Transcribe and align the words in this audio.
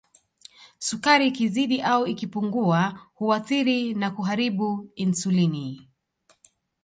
Sukari 0.79 1.27
ikizidi 1.27 1.81
au 1.81 2.07
ikipungua 2.07 2.99
huathiri 3.13 3.93
na 3.93 4.11
kuharibu 4.11 4.89
Insulini 4.95 5.89